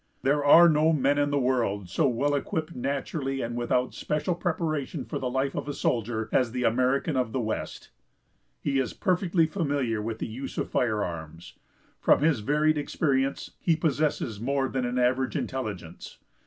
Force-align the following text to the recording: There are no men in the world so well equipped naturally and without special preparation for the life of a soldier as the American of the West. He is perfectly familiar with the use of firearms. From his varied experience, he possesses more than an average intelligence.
There 0.23 0.43
are 0.43 0.67
no 0.67 0.91
men 0.93 1.19
in 1.19 1.29
the 1.29 1.37
world 1.37 1.87
so 1.87 2.07
well 2.07 2.33
equipped 2.33 2.73
naturally 2.75 3.41
and 3.41 3.55
without 3.55 3.93
special 3.93 4.33
preparation 4.33 5.05
for 5.05 5.19
the 5.19 5.29
life 5.29 5.53
of 5.53 5.67
a 5.67 5.75
soldier 5.75 6.27
as 6.31 6.51
the 6.53 6.63
American 6.63 7.15
of 7.15 7.33
the 7.33 7.39
West. 7.39 7.91
He 8.59 8.79
is 8.79 8.93
perfectly 8.95 9.45
familiar 9.45 10.01
with 10.01 10.17
the 10.17 10.25
use 10.25 10.57
of 10.57 10.71
firearms. 10.71 11.53
From 11.99 12.23
his 12.23 12.39
varied 12.39 12.79
experience, 12.79 13.51
he 13.59 13.75
possesses 13.75 14.41
more 14.41 14.67
than 14.69 14.85
an 14.85 14.97
average 14.97 15.35
intelligence. 15.35 16.17